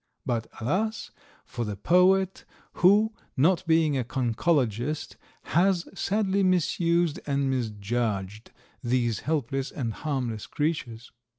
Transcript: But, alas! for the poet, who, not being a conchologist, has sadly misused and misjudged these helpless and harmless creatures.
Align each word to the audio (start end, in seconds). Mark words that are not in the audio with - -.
But, 0.25 0.47
alas! 0.59 1.11
for 1.45 1.63
the 1.63 1.75
poet, 1.75 2.43
who, 2.81 3.13
not 3.37 3.63
being 3.67 3.95
a 3.95 4.03
conchologist, 4.03 5.15
has 5.43 5.87
sadly 5.93 6.41
misused 6.41 7.19
and 7.27 7.51
misjudged 7.51 8.49
these 8.83 9.19
helpless 9.19 9.69
and 9.69 9.93
harmless 9.93 10.47
creatures. 10.47 11.11